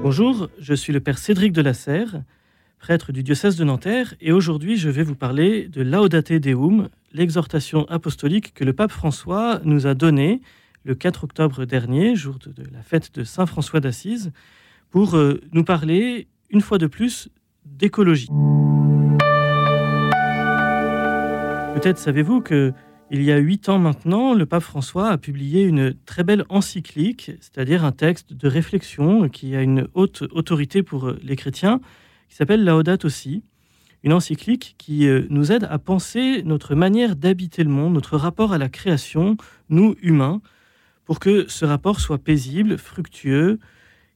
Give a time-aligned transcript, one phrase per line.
[0.00, 2.22] Bonjour, je suis le père Cédric de la Serre,
[2.78, 7.84] prêtre du diocèse de Nanterre, et aujourd'hui je vais vous parler de Laudate Deum, l'exhortation
[7.88, 10.40] apostolique que le pape François nous a donnée
[10.84, 14.30] le 4 octobre dernier, jour de, la fête de Saint François d'Assise,
[14.90, 17.28] pour euh, nous parler une fois de plus
[17.66, 18.28] d'écologie.
[21.74, 22.72] Peut-être savez-vous que
[23.10, 27.32] il y a huit ans maintenant, le pape François a publié une très belle encyclique,
[27.40, 31.80] c'est-à-dire un texte de réflexion qui a une haute autorité pour les chrétiens,
[32.28, 33.42] qui s'appelle Laudate aussi.
[34.04, 38.52] Une encyclique qui euh, nous aide à penser notre manière d'habiter le monde, notre rapport
[38.52, 39.36] à la création,
[39.70, 40.40] nous humains,
[41.04, 43.58] pour que ce rapport soit paisible, fructueux,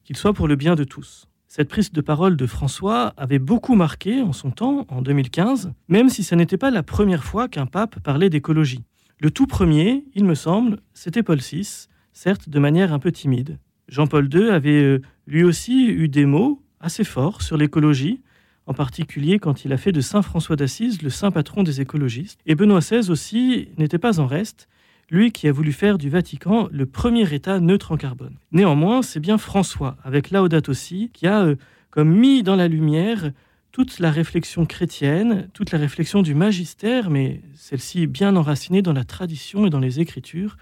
[0.04, 1.26] qu'il soit pour le bien de tous.
[1.54, 6.08] Cette prise de parole de François avait beaucoup marqué en son temps, en 2015, même
[6.08, 8.84] si ce n'était pas la première fois qu'un pape parlait d'écologie.
[9.20, 13.58] Le tout premier, il me semble, c'était Paul VI, certes de manière un peu timide.
[13.88, 18.22] Jean-Paul II avait euh, lui aussi eu des mots assez forts sur l'écologie,
[18.64, 22.40] en particulier quand il a fait de Saint François d'Assise le saint patron des écologistes.
[22.46, 24.70] Et Benoît XVI aussi n'était pas en reste,
[25.12, 28.34] lui qui a voulu faire du Vatican le premier État neutre en carbone.
[28.50, 31.56] Néanmoins, c'est bien François, avec Laudate aussi, qui a euh,
[31.90, 33.30] comme mis dans la lumière
[33.72, 39.04] toute la réflexion chrétienne, toute la réflexion du magistère, mais celle-ci bien enracinée dans la
[39.04, 40.56] tradition et dans les Écritures,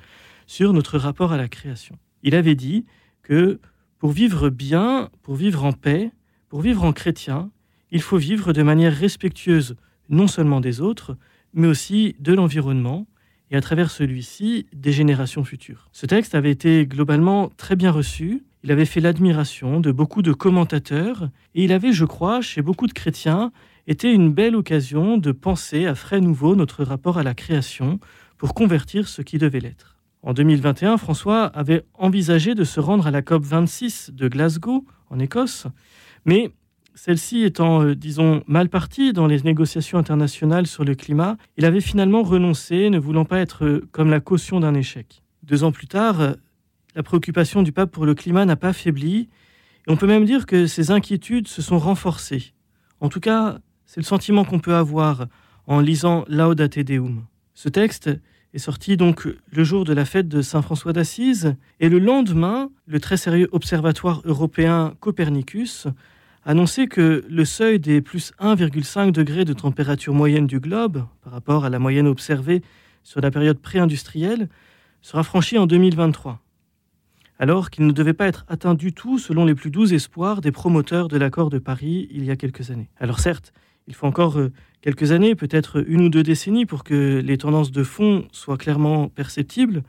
[0.46, 1.96] sur notre rapport à la création.
[2.24, 2.86] Il avait dit
[3.22, 3.60] que
[3.98, 6.10] pour vivre bien, pour vivre en paix,
[6.48, 7.50] pour vivre en chrétien,
[7.92, 9.76] il faut vivre de manière respectueuse
[10.08, 11.16] non seulement des autres,
[11.54, 13.06] mais aussi de l'environnement,
[13.50, 15.88] et à travers celui-ci des générations futures.
[15.92, 20.32] Ce texte avait été globalement très bien reçu, il avait fait l'admiration de beaucoup de
[20.32, 23.52] commentateurs, et il avait, je crois, chez beaucoup de chrétiens,
[23.86, 27.98] été une belle occasion de penser à frais nouveau notre rapport à la création
[28.36, 29.96] pour convertir ce qui devait l'être.
[30.22, 35.18] En 2021, François avait envisagé de se rendre à la COP 26 de Glasgow, en
[35.18, 35.66] Écosse,
[36.26, 36.52] mais
[36.94, 41.80] celle-ci étant, euh, disons, mal partie dans les négociations internationales sur le climat, il avait
[41.80, 45.22] finalement renoncé, ne voulant pas être euh, comme la caution d'un échec.
[45.42, 46.32] Deux ans plus tard, euh,
[46.94, 49.28] la préoccupation du pape pour le climat n'a pas faibli,
[49.86, 52.52] et on peut même dire que ses inquiétudes se sont renforcées.
[53.00, 55.26] En tout cas, c'est le sentiment qu'on peut avoir
[55.66, 57.24] en lisant Laudate Deum.
[57.54, 58.10] Ce texte
[58.52, 62.70] est sorti donc le jour de la fête de Saint François d'Assise, et le lendemain,
[62.86, 65.86] le très sérieux Observatoire européen Copernicus
[66.50, 71.64] annoncer que le seuil des plus 1,5 degrés de température moyenne du globe, par rapport
[71.64, 72.62] à la moyenne observée
[73.04, 74.48] sur la période pré-industrielle,
[75.00, 76.40] sera franchi en 2023,
[77.38, 80.50] alors qu'il ne devait pas être atteint du tout selon les plus doux espoirs des
[80.50, 82.90] promoteurs de l'accord de Paris il y a quelques années.
[82.98, 83.52] Alors certes,
[83.86, 87.70] il faut encore euh, quelques années, peut-être une ou deux décennies, pour que les tendances
[87.70, 89.84] de fond soient clairement perceptibles,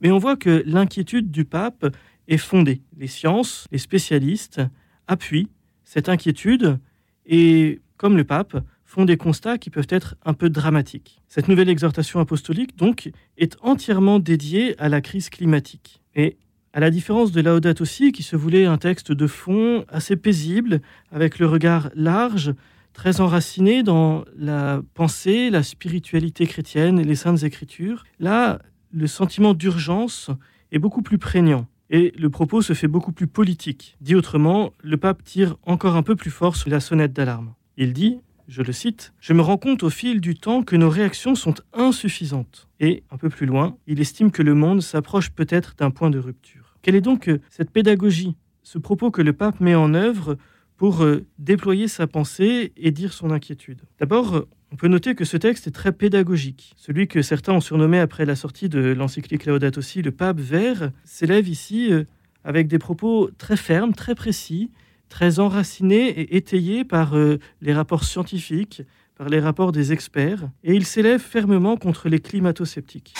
[0.00, 1.84] mais on voit que l'inquiétude du pape
[2.28, 2.80] est fondée.
[2.96, 4.62] Les sciences, les spécialistes
[5.08, 5.48] appuient
[5.86, 6.78] cette inquiétude
[7.24, 11.22] et, comme le pape, font des constats qui peuvent être un peu dramatiques.
[11.28, 16.02] Cette nouvelle exhortation apostolique, donc, est entièrement dédiée à la crise climatique.
[16.14, 16.36] Et
[16.72, 20.82] à la différence de Laudate aussi, qui se voulait un texte de fond assez paisible,
[21.10, 22.52] avec le regard large,
[22.92, 28.58] très enraciné dans la pensée, la spiritualité chrétienne et les saintes écritures, là,
[28.92, 30.30] le sentiment d'urgence
[30.72, 33.96] est beaucoup plus prégnant et le propos se fait beaucoup plus politique.
[34.00, 37.54] Dit autrement, le pape tire encore un peu plus fort sur la sonnette d'alarme.
[37.76, 40.88] Il dit, je le cite, Je me rends compte au fil du temps que nos
[40.88, 42.68] réactions sont insuffisantes.
[42.80, 46.18] Et, un peu plus loin, il estime que le monde s'approche peut-être d'un point de
[46.18, 46.76] rupture.
[46.82, 50.36] Quelle est donc cette pédagogie, ce propos que le pape met en œuvre
[50.76, 53.82] pour euh, déployer sa pensée et dire son inquiétude?
[53.98, 56.74] D'abord, on peut noter que ce texte est très pédagogique.
[56.76, 60.90] Celui que certains ont surnommé après la sortie de l'encyclique Laudato Si, le pape vert,
[61.04, 62.04] s'élève ici euh,
[62.44, 64.70] avec des propos très fermes, très précis,
[65.08, 68.82] très enracinés et étayés par euh, les rapports scientifiques,
[69.16, 73.14] par les rapports des experts, et il s'élève fermement contre les climato-sceptiques.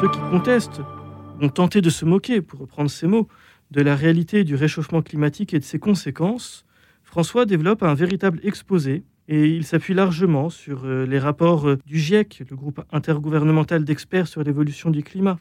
[0.00, 0.82] Ceux qui contestent
[1.40, 3.28] ont tenté de se moquer, pour reprendre ces mots,
[3.70, 6.63] de la réalité du réchauffement climatique et de ses conséquences,
[7.14, 11.96] François développe un véritable exposé et il s'appuie largement sur euh, les rapports euh, du
[11.96, 15.38] GIEC, le groupe intergouvernemental d'experts sur l'évolution du climat,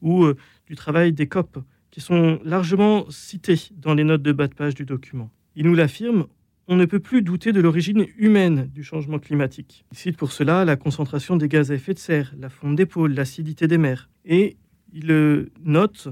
[0.00, 0.36] ou euh,
[0.68, 1.58] du travail des COP,
[1.90, 5.28] qui sont largement cités dans les notes de bas de page du document.
[5.56, 6.28] Il nous l'affirme,
[6.68, 9.84] on ne peut plus douter de l'origine humaine du changement climatique.
[9.90, 12.86] Il cite pour cela la concentration des gaz à effet de serre, la fonte des
[12.86, 14.08] pôles, l'acidité des mers.
[14.24, 14.56] Et
[14.92, 16.10] il note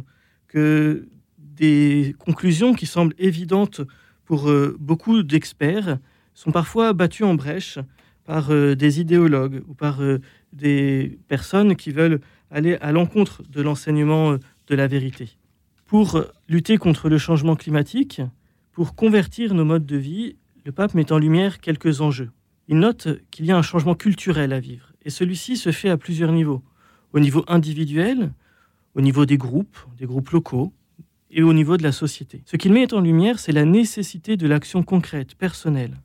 [0.49, 1.06] que
[1.38, 3.82] des conclusions qui semblent évidentes
[4.26, 5.99] pour euh, beaucoup d'experts,
[6.34, 7.78] sont parfois battus en brèche
[8.25, 10.20] par euh, des idéologues ou par euh,
[10.52, 12.20] des personnes qui veulent
[12.50, 15.31] aller à l'encontre de l'enseignement de la vérité.
[15.87, 18.20] Pour lutter contre le changement climatique,
[18.73, 22.31] pour convertir nos modes de vie, le pape met en lumière quelques enjeux.
[22.69, 25.96] Il note qu'il y a un changement culturel à vivre, et celui-ci se fait à
[25.96, 26.62] plusieurs niveaux.
[27.12, 28.32] Au niveau individuel,
[28.94, 30.72] au niveau des groupes, des groupes locaux,
[31.36, 32.42] et au niveau de la société.
[32.46, 36.00] Ce qu'il met en lumière, c'est la nécessité de l'action concrète, personnelle.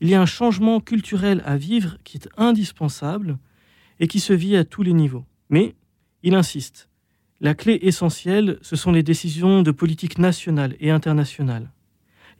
[0.00, 3.38] Il y a un changement culturel à vivre qui est indispensable
[4.00, 5.24] et qui se vit à tous les niveaux.
[5.48, 5.76] Mais
[6.24, 6.88] il insiste,
[7.40, 11.70] la clé essentielle, ce sont les décisions de politique nationale et internationale.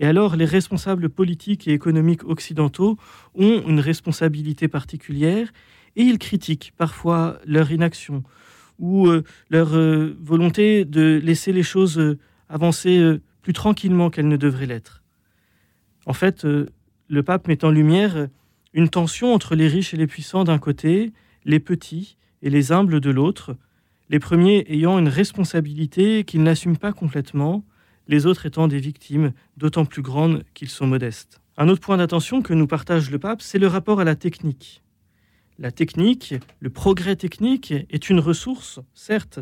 [0.00, 2.98] Et alors, les responsables politiques et économiques occidentaux
[3.36, 5.52] ont une responsabilité particulière
[5.94, 8.24] et ils critiquent parfois leur inaction,
[8.78, 14.36] ou euh, leur euh, volonté de laisser les choses euh, avancer plus tranquillement qu'elles ne
[14.36, 15.02] devraient l'être.
[16.04, 18.28] En fait, le pape met en lumière
[18.74, 21.14] une tension entre les riches et les puissants d'un côté,
[21.46, 23.56] les petits et les humbles de l'autre,
[24.10, 27.64] les premiers ayant une responsabilité qu'ils n'assument pas complètement,
[28.06, 31.40] les autres étant des victimes d'autant plus grandes qu'ils sont modestes.
[31.56, 34.81] Un autre point d'attention que nous partage le pape, c'est le rapport à la technique.
[35.62, 39.38] La technique, le progrès technique est une ressource, certes,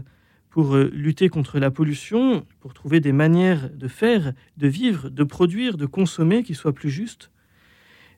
[0.51, 5.25] pour euh, lutter contre la pollution, pour trouver des manières de faire, de vivre, de
[5.25, 7.31] produire, de consommer qui soient plus justes.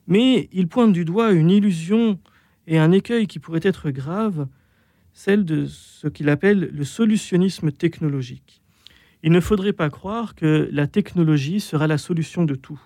[0.05, 2.19] Mais il pointe du doigt une illusion
[2.67, 4.49] et un écueil qui pourrait être grave,
[5.13, 8.61] celle de ce qu'il appelle le solutionnisme technologique.
[9.23, 12.81] Il ne faudrait pas croire que la technologie sera la solution de tout.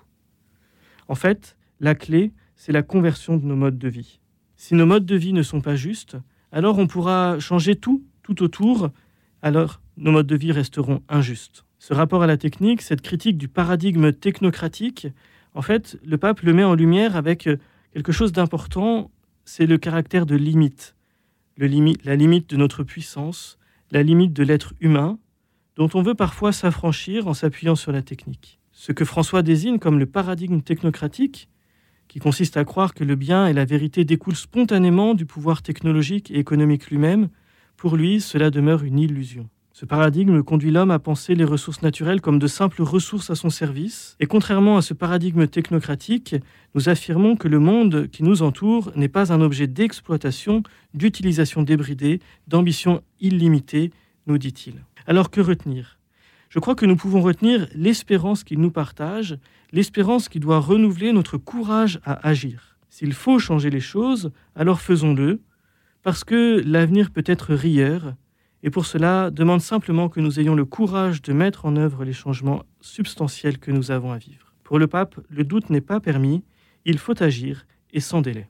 [1.07, 4.19] En fait, la clé, c'est la conversion de nos modes de vie.
[4.57, 6.17] Si nos modes de vie ne sont pas justes,
[6.51, 8.89] alors on pourra changer tout, tout autour,
[9.43, 11.63] alors nos modes de vie resteront injustes.
[11.77, 15.07] Ce rapport à la technique, cette critique du paradigme technocratique,
[15.53, 17.47] en fait, le pape le met en lumière avec
[17.93, 19.11] quelque chose d'important,
[19.45, 20.95] c'est le caractère de limite.
[21.57, 23.59] La limite de notre puissance,
[23.91, 25.19] la limite de l'être humain,
[25.75, 28.59] dont on veut parfois s'affranchir en s'appuyant sur la technique.
[28.71, 31.47] Ce que François désigne comme le paradigme technocratique,
[32.07, 36.31] qui consiste à croire que le bien et la vérité découlent spontanément du pouvoir technologique
[36.31, 37.29] et économique lui-même,
[37.75, 39.49] pour lui, cela demeure une illusion.
[39.71, 43.51] Ce paradigme conduit l'homme à penser les ressources naturelles comme de simples ressources à son
[43.51, 46.35] service, et contrairement à ce paradigme technocratique,
[46.73, 50.63] nous affirmons que le monde qui nous entoure n'est pas un objet d'exploitation,
[50.95, 53.91] d'utilisation débridée, d'ambition illimitée,
[54.25, 54.83] nous dit-il.
[55.05, 55.96] Alors que retenir?
[56.57, 59.37] Je crois que nous pouvons retenir l'espérance qu'il nous partage,
[59.71, 62.79] l'espérance qui doit renouveler notre courage à agir.
[62.89, 65.39] S'il faut changer les choses, alors faisons-le,
[66.01, 68.15] parce que l'avenir peut être rieur,
[68.63, 72.11] et pour cela demande simplement que nous ayons le courage de mettre en œuvre les
[72.11, 74.51] changements substantiels que nous avons à vivre.
[74.63, 76.43] Pour le pape, le doute n'est pas permis,
[76.85, 78.45] il faut agir, et sans délai.